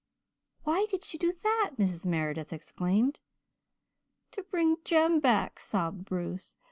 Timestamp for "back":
5.19-5.59